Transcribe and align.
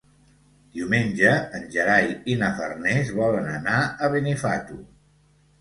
Diumenge 0.77 1.33
en 1.59 1.67
Gerai 1.75 2.09
i 2.33 2.37
na 2.41 2.49
Farners 2.61 3.13
volen 3.21 3.51
anar 3.59 3.79
a 3.85 4.11
Benifato. 4.17 4.83